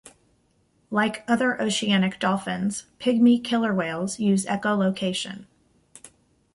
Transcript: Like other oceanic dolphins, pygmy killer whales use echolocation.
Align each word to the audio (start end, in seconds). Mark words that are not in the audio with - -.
Like 0.89 1.23
other 1.27 1.61
oceanic 1.61 2.17
dolphins, 2.19 2.87
pygmy 2.99 3.43
killer 3.43 3.71
whales 3.71 4.19
use 4.19 4.47
echolocation. 4.47 5.45